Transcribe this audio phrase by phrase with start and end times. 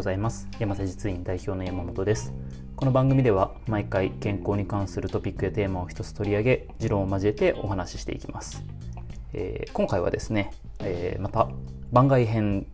[0.00, 0.48] ございます。
[0.58, 2.32] 山瀬実院代表の山本です。
[2.74, 8.64] この番組では毎回健康に関するトピックやテーマを一つ取り上げ持論を交えてお話ししていきます、
[9.34, 11.50] えー、今回はですね、えー、また
[11.92, 12.66] 番外編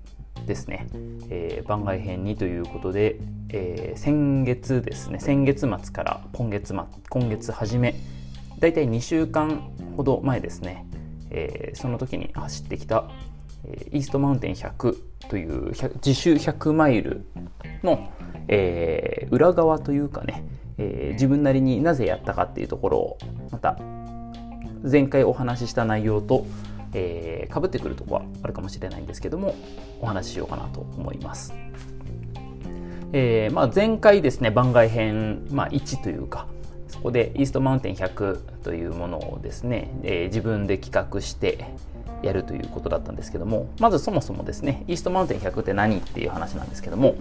[0.47, 0.87] ですね、
[1.29, 3.17] えー、番外編にということで、
[3.49, 6.77] えー、先月ですね先月末から今月末
[7.11, 7.97] 今月初め
[8.61, 10.87] だいたい2週間ほど前ですね、
[11.31, 13.11] えー、その時に走ってきた
[13.91, 15.73] イーストマウンテン100という
[16.05, 17.27] 自主100マイル
[17.83, 18.11] の、
[18.49, 20.45] えー、裏側というかね、
[20.79, 23.19] えー、自分なりになぜやったかっていうところを
[23.51, 23.79] また
[24.83, 26.47] 前回お話しした内容と
[26.95, 29.55] えー、被ってくるとこはあるかもしれないんですけども
[30.01, 31.55] お話ししようかなと思います。
[33.13, 36.49] えーまあ、前回ですね番外編、まあ、1というか
[36.89, 41.73] そこでイーストマウンテン100というものをですね、えー、自分で企画して
[42.27, 47.17] やるということだったんですけどもまずそもそもですねイーストマウンテン100って何っていう話なんですけども、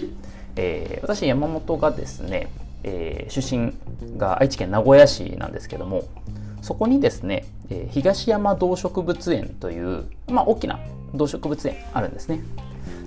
[0.55, 2.47] えー、私山本がですね、
[2.83, 3.73] えー、出身
[4.17, 6.03] が愛知県名古屋市なんですけども
[6.61, 10.80] そこにですね、え、東山動植物園という、まあ、大きな
[11.13, 12.41] 動植物園あるんですね。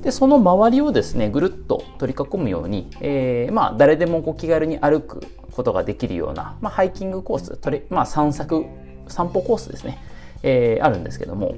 [0.02, 8.64] でその周りをですねぐるっと取り囲むように、えー、まあ、誰でもこう気軽に歩くことができるような、まあ、ハイキングコーストレ、まあ、散策
[9.08, 9.98] 散歩コースですね、
[10.44, 11.54] えー、あるんですけども、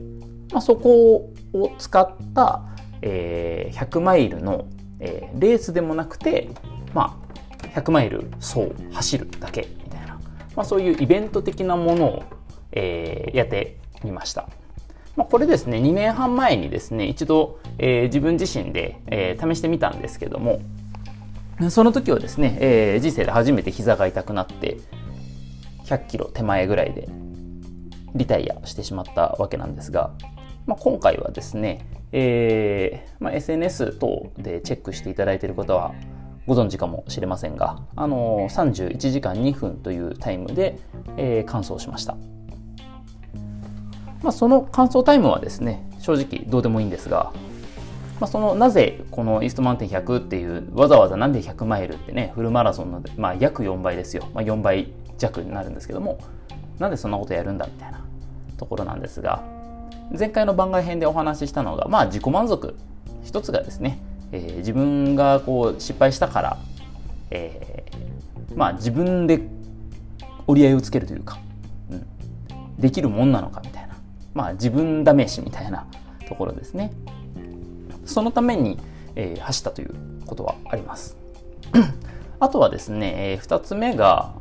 [0.53, 2.63] まあ、そこを使った、
[3.03, 4.67] えー、100マイルの、
[4.99, 6.49] えー、レースでもなくて、
[6.95, 7.19] ま
[7.65, 10.21] あ、100マイル走走るだけみたいな、
[10.57, 12.23] まあ、そういうイベント的なものを、
[12.73, 14.49] えー、やってみました。
[15.17, 20.61] まあ、これですね2年半前にですね一度、えー、自分自身で、えー、試してみたんですけども
[21.69, 24.79] その時はですね、えー、人生で初めて膝が痛くなって
[25.85, 27.09] 100キロ手前ぐらいで
[28.15, 30.13] リタイアしてしまったわけなんですが、
[30.67, 35.95] まあ、今回はですね、えーまあ、SNS 等でチェックしていただいている方は
[36.47, 40.79] ご存知かもしれませんが、あのー、31時間2分というタイムで、
[41.17, 42.17] えー、完走しました。
[44.23, 47.33] まあ、その完走タイムはですね、正直どうでもいいんですが、
[48.21, 56.19] まあ、そのなぜこのイーストマウンテン100っていうわざわざなんで100マイルってねフルマラソンの、まあ、約4倍ですよ、まあ、4倍弱になるんですけども
[56.79, 58.05] なんでそんなことやるんだみたいな
[58.59, 59.43] ところなんですが
[60.17, 62.77] 前回の番外編でお話ししたのが、まあ、自己満足。
[63.23, 63.99] 一つがですね、
[64.33, 66.59] えー、自分がこう失敗したから、
[67.31, 69.41] えー、まあ、自分で
[70.47, 71.39] 折り合いをつけるというか、
[71.91, 72.07] うん、
[72.79, 73.97] できるもんなのかみたいな、
[74.35, 75.87] まあ、自分試しみたいな
[76.29, 76.93] ところですね。
[78.05, 78.79] そのために、
[79.15, 79.95] えー、走ったという
[80.27, 81.17] ことはあります。
[82.41, 84.33] あとはですね、えー、2つ目が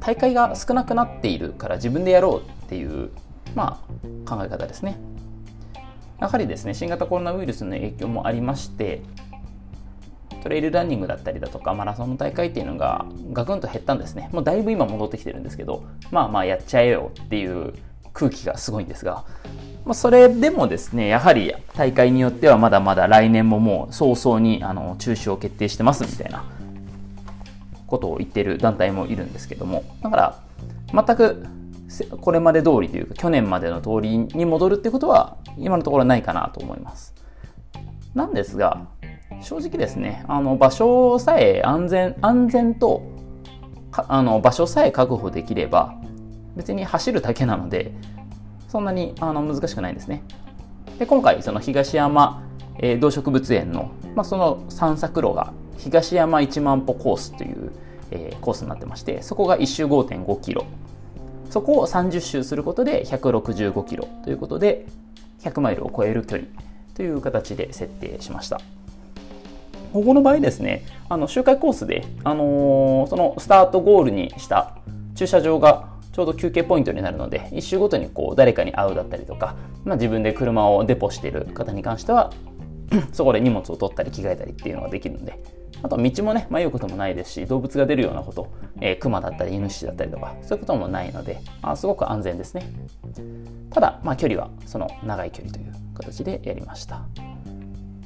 [0.00, 3.10] 大会が少なくなっているから自分でやろうっていう
[3.56, 3.82] ま
[4.26, 4.96] あ、考え方ですね。
[6.20, 9.00] やはりですね、新型コロナウイルスの影響もありまして、
[10.42, 14.28] トレイルランニングだったりだとか、マラソンの大会っていうのがガクンと減ったんですね。
[14.30, 17.72] もうだいぶ今戻ってきてるんですけど、まあまあやっちゃえよっていう
[18.12, 19.24] 空気がすごいんですが、
[19.84, 26.44] まあ、それでもですね、やはり大会によってはまだまだ来年ももう早々にあの中止を決定してますみたいな
[27.86, 30.42] ことを言ってる団体もいるんですけども、だから
[30.92, 31.46] 全く
[32.20, 37.14] これまで通りというか去年までの通りに戻るってことは今のところないかなと思います。
[38.14, 38.86] なんですが
[39.42, 43.02] 正直ですねあの場所さえ安全安全と
[43.92, 45.94] あの場所さえ確保できれば
[46.56, 47.92] 別に走るだけなので
[48.68, 50.22] そんなにあの難しくないんですね。
[50.98, 52.42] で今回その東山、
[52.78, 57.72] えー、動植物園の、まあ、その散策路が東山1万歩コースという、
[58.10, 60.64] えー、コースになってましてそこが1周5.5キロ
[61.56, 64.84] そこを30周することで165キロということで
[65.40, 66.46] 100マイルを超える距離
[66.92, 68.60] という形で設定しました。
[69.94, 74.76] ここの場合ですね、あの周回コースで、あのー、そのスタートゴールにした
[75.14, 82.34] 駐車場がちょうど休憩ポイントになるので、1周ごとにこう誰かに会うだったりとか、まあ、自分で車をデポしている方に関しては、
[83.14, 85.42] そこで荷物を取ったり着替えたりっていうのができるので、
[85.82, 88.48] あと道もね、迷うこともないですし、動物が出るようなこと、
[88.80, 92.66] えー、熊だったり、イノシシだったりとか、そういうこともないので、あすごく安全ですね。
[93.70, 97.02] ただ、まあ、距離はその長い距離という形でやりました。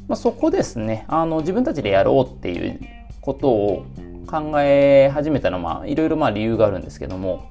[0.08, 2.80] まあ、そこですね、あの自分たちでやろうっていう
[3.20, 3.86] ことを
[4.26, 7.50] 考え始めたのは、いろいろまあ理由があるんですけども、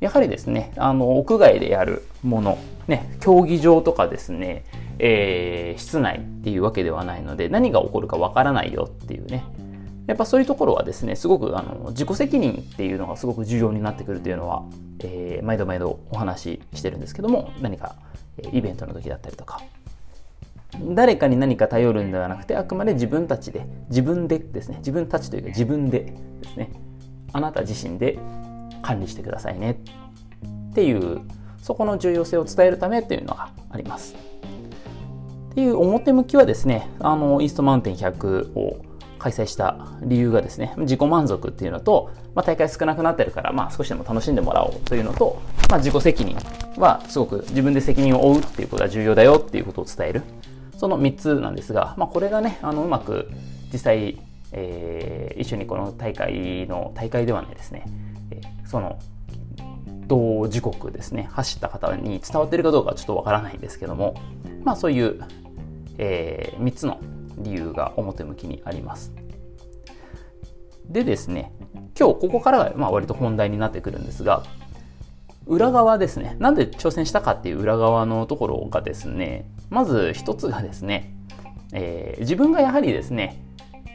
[0.00, 2.58] やはりですね、あの屋外でやるもの、
[2.88, 4.64] ね、競技場とかですね、
[5.02, 9.44] えー、室内っていうわけではないので何が起こるかわからないよっていうね
[10.06, 14.62] やっぱそういうところはですねすごくあの自己責任っていうのがすごく重要になってくるというのは、
[15.00, 17.94] えー、毎度毎度お話ししてるんですけども何か
[18.52, 19.62] イベントの時だったりとか
[20.94, 26.12] 誰かに何か頼るんではなくてあくまで自分たちで自分でですね自分たちというか自分で
[26.42, 26.72] ですね
[27.32, 28.18] あなた自身で
[28.82, 29.80] 管理してくださいね
[30.70, 31.22] っていう
[31.62, 34.29] そこの重要性を伝えるためっていうのがあります。
[35.50, 38.84] っていう表向きはですねあのイーストマウンテン100を
[39.18, 46.36] 開催した理由がですね自己満足っていうのと、まあ、大会少なくなってるから、まあ、少しでも楽しんでもらおうというのと、まあ、自己責任
[46.78, 50.22] はすごく自分で責任を負うっていうことが重要だよっていうことを伝える。
[50.78, 53.30] その3つなんですが、まあ、これがねあのうまく
[53.70, 54.18] 実際、
[54.52, 57.84] えー、一緒にこの大会の大会ではないですね、
[58.30, 58.98] えー、その
[60.06, 64.14] 同時刻ですね走った方に伝わっているかどうかはちょっとわからないんですけども
[64.64, 65.20] まあそういう、
[65.98, 67.00] えー、3つの
[67.38, 69.12] 理由が表向きにあります。
[70.86, 71.52] でですね、
[71.98, 74.42] 今日ここからがまあ割と本題になってくるんですが、
[75.46, 81.14] 裏側ですね、なんで挑戦したかっていう裏側のところがですね、まず一つがですね、
[81.72, 83.42] えー、自分がやはりですね、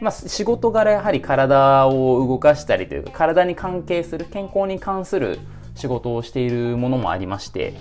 [0.01, 5.39] まあ、仕事柄やはり体を動かしたりというか体に関係する健康に関する
[5.75, 7.73] 仕事をしているものもありまして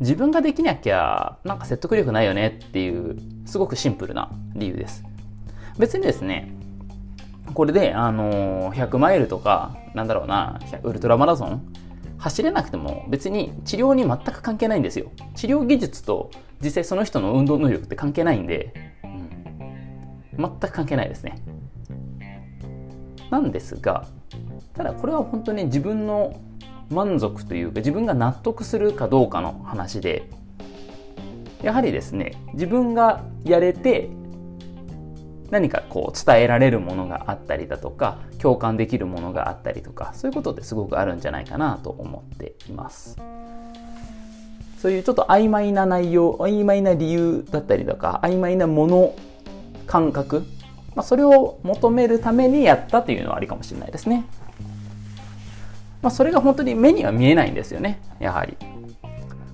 [0.00, 5.04] 自分ができなきゃなんか説得力ないよねっていうすごくシンプルな理由です。
[5.78, 6.52] 別にですね
[7.54, 11.72] これであの100マイルとかなんだろうなウルトラマラソン
[12.18, 15.10] 走れなくても別に治療に全く関係ないんですよ。
[15.34, 16.30] 治療技術と
[16.62, 18.72] 実際その人の運動能力って関係ないんで、
[19.04, 21.42] うん、全く関係ないですね。
[23.30, 24.06] なんですが
[24.74, 26.40] ただこれは本当に自分の
[26.90, 30.28] 満足というか自分が納得するかどうかの話で
[31.62, 34.10] やはりですね自分がやれて
[35.50, 43.16] 何かこう伝えられるものがあったりだとか共感できるものがあったりとかそういうことってすごくあるんじゃないかなと思っています。
[44.78, 49.14] そういうちょっと曖昧な内容曖昧な理由だったりとか曖昧なもの
[49.86, 50.46] 感覚、
[50.94, 54.24] まあ、それを求めるためにやったというのはありかもしれないですね。
[56.02, 58.00] まあ、それが本当に目には見えないんですよね。
[58.18, 58.56] やはり。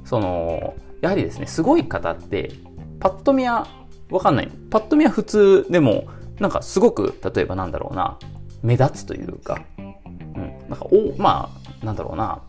[0.05, 2.53] そのやはりですねすごい方って
[3.01, 3.67] パッと見は
[4.09, 4.51] 分かんない。
[4.71, 6.07] パッと見は普通でも
[6.39, 8.19] なんかすごく例えばなんだろうな
[8.63, 11.51] 目立つというか、うん、なんかおま
[11.83, 12.43] あなんだろうな、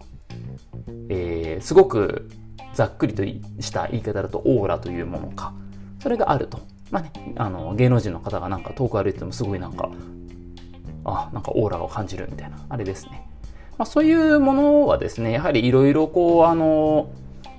[1.10, 2.30] えー、すごく
[2.74, 5.54] ざっくりとした言い方だとオーラというものか。
[6.00, 6.60] それがあると。
[6.92, 9.90] まあねあの芸能人の方がなんか遠く歩いててもすごいなんか
[11.04, 12.58] あなんかオーラを感じるみたいな。
[12.70, 13.26] あれですね。
[13.77, 17.09] まあ、そういうものはですねやはりいろいろこうあの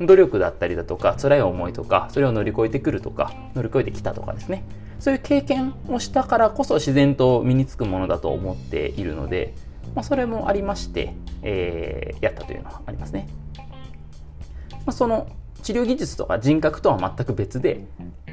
[0.00, 4.64] 努力だったりだとか辛い思いとかそれを乗り越えてくるとか乗り越えてきたとかですね
[4.98, 9.54] そういう経験をしたからこそ自然と身につくものだと思っているので、
[9.94, 13.28] まあ、それもありまして、えー、やったというのはありますね。
[14.72, 15.28] まあ、その
[15.62, 17.84] 治療技術とか人格とは全く別で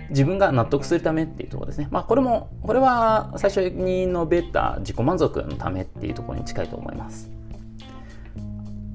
[0.10, 1.88] 自分が納得するためっていうところですね。
[1.92, 7.30] まあこれも、これは最初に述べた自己満足のためっていうところに近いと思います。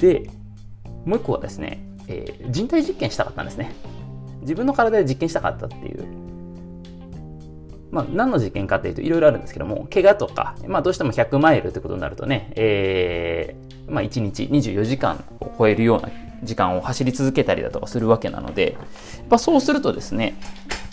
[0.00, 0.30] で、
[1.04, 3.72] もう一個はですね、えー、人体実験したかったんですね。
[4.40, 6.04] 自分の体で実験したかったっていう。
[7.90, 16.08] まあ、何の実験かっていうといろいろあるんですけども、怪我とか、まあ、どうしても100マイルってことになるとね、えー、まあ、1日24時間を超えるような
[16.44, 18.76] 時間を走り続けたりだとかするわけなので、
[19.18, 20.36] やっぱそうするとですね、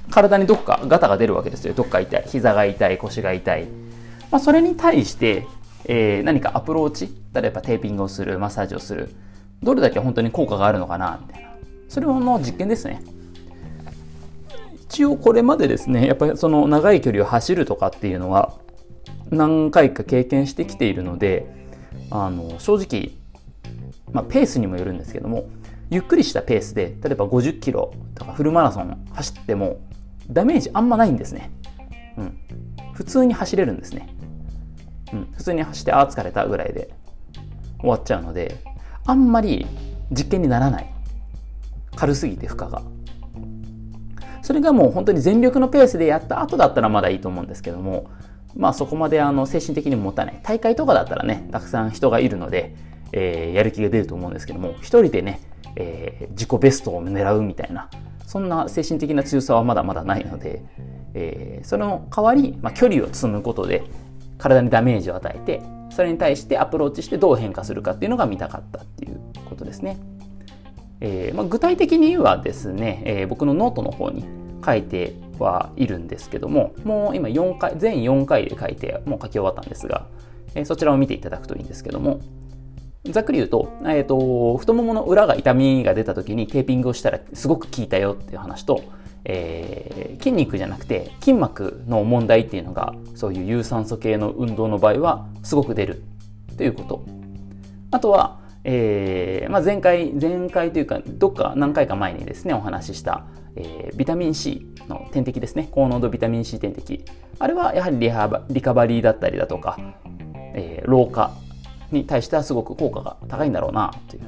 [0.10, 1.74] 体にどっかガタが出るわけですよ。
[1.74, 2.24] どっか痛い。
[2.28, 3.66] 膝が痛い、腰が痛い。
[4.32, 5.46] まあ、それに対して、
[5.88, 9.10] えー、何かアプローチ例えばテーピングをするマッサージをする
[9.63, 11.50] どれだけ本当に効果があるのかなみたいな。
[11.88, 13.01] それの実験ですね。
[14.89, 18.53] 一応これまでですねやっぱりその長い距離を走るとかっていうのは
[19.29, 21.46] 何回か経験してきているので
[22.10, 23.12] あの正直、
[24.12, 25.50] まあ、ペースにもよるんですけども
[25.89, 29.79] ゆっくりしたペースで例えば50キロとかフルマラソン走っても
[30.29, 31.51] ダメージあんまないんですね、
[32.17, 32.39] うん、
[32.94, 34.10] 普通に走れるんですね。
[35.14, 36.90] うん、普通に走ってああ疲れたぐらいで
[37.80, 38.58] 終わっちゃうので
[39.06, 39.68] あんまり
[40.12, 40.94] 実験にならない。
[41.96, 42.82] 軽すぎて負荷が。
[44.42, 48.10] それがもう本当に全力のペースでやった後だったらまだいいと思うんですけども
[48.56, 50.40] まあそこまであの精神的にもたない。
[50.44, 52.76] 大会とかだったらねたくさん人がいるので、
[53.12, 55.42] えー、やる気が出ると思うんですけども一人でね、
[55.76, 57.90] えー、自己ベストを狙うみたいな
[58.26, 60.62] そんな精神的な強さはまだまだないので、
[61.14, 63.84] えー、その代わり、まあ、距離を積むことで
[64.38, 69.98] 体にダメージを与えてそれに対してアプローチしてどう変化するかっていうのが見たかったっていうことですね。
[71.00, 74.25] えーまあ、具体的にはですね、えー、僕のノートの方に
[74.65, 80.08] 書いてはいるんですけどももう今4回全4回で書いてもう書き終わったんですが、
[80.56, 82.20] えー、そちらを見ていただくといいんですけども
[83.12, 88.84] ざっくり言うと,、えーと、太ももの裏が痛みが出た時にテーピングをしたらすごく効いたよっていう話と
[89.26, 96.04] えー、筋肉じゃなくて筋膜の問題っていうのがそういう有酸素系の運動の場合はすごく出る
[96.58, 97.06] ということ。
[97.92, 105.70] あとは、えーまあ、前回前回というかどっか何回か前にですねお話しした、えー、ビタミン C の点滴ですね。
[105.72, 107.04] 高濃度ビタミン C 点滴
[107.40, 109.78] あれはやはりリハバリカバリーだったりだとか、
[110.54, 111.32] えー、老化
[111.92, 114.24] に対してはすごく効果が高いんだろうなという、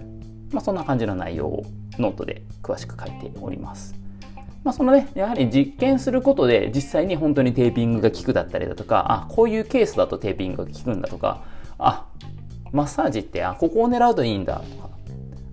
[0.52, 1.66] まあ、そんな感じの内容を
[1.98, 3.96] ノートで詳しく書いております。
[4.64, 11.44] まあ、そのね、やはり実験することで実際に本当にテーピングが効くだったりだとか、あ、こういうケースだとテーピングが効くんだとか、
[11.78, 12.08] あ、
[12.72, 14.90] マッサージって、あ、ここを狙うといいんだとか、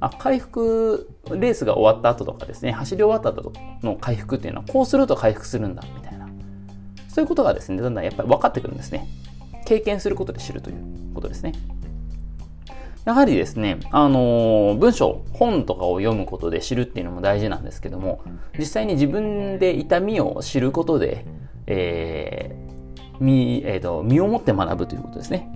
[0.01, 6.29] あ、回復、レースが終わった後とかですね、走り終わった後の回復っていうのは、こうすると回復するんだ、みたいな。
[7.09, 9.07] そういうことがですね、だんだんやっぱり分かってくるんですね。
[9.65, 11.53] 経験することで知るということですね。
[13.07, 18.21] やはりですね、あのー、文章、本とかを読むことで知るっていうのも大事なんですけども、
[18.59, 21.25] 実際に自分で痛みを知ることで、
[21.69, 25.49] えー、身、えーと、身をもって学ぶということですね。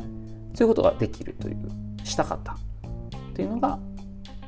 [0.54, 1.57] そういうことができるという、
[2.04, 2.57] したかった
[3.35, 3.80] というのが、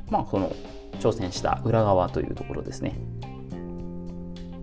[0.09, 0.55] まあ、この
[1.01, 2.95] 挑戦した裏側というところですね。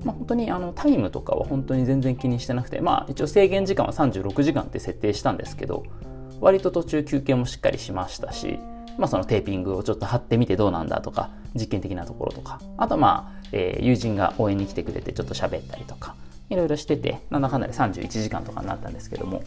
[0.02, 5.82] まあ、本当にあのタイムとかは本当に全然気にしてなくて、まあ、一応制限時間は36時間って設定したんですけど、
[6.40, 8.58] 割と途中休憩もしっかりしましたし、
[8.98, 16.14] まあ、そのテーピングをちょっと貼ってみてどうなんだとか実験的なところとかあとまあ、えー、友人が応援に来てくれてちょっと喋ったりとか
[16.48, 19.42] いろいろしててなんだかんだで31時間とかになったんですけども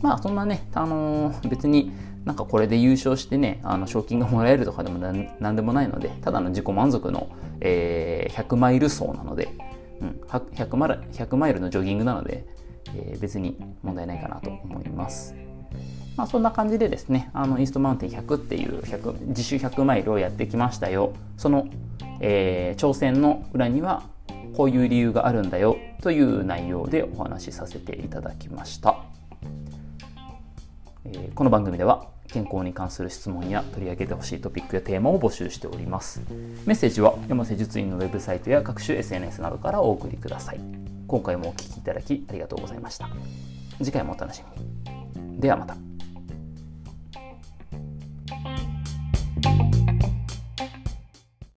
[0.00, 1.92] まあそんなね、あのー、別に
[2.24, 7.28] なんかこれで優勝してねあの賞金がもらえるとかでもなんでもないのでただの自己満足の、
[7.60, 9.48] えー、100マイル走なので、
[10.00, 12.44] うん、100, マイル100マイルのジョギングなので、
[12.94, 15.47] えー、別に問題ないかなと思います。
[16.18, 21.12] まあ、そんな感じでですね、あのイーストマウンテン100っていう100自主100マイルをやってきましたよ。
[21.36, 21.68] その、
[22.18, 24.02] えー、挑戦の裏には
[24.56, 28.96] こういう理由があるんだよという内容でお話しさせていただきました。
[31.04, 36.20] えー、この番組では健康に関する質問や取り上げてほしいトピックやテーマを募集しております。
[36.66, 40.60] メッセージは山瀬術院のウェブサイトや各種 SNS などからお送りください。
[41.06, 43.08] 今回もお聴きいただきありがとうございました。
[43.78, 45.40] 次回もお楽しみに。
[45.40, 45.87] ではまた。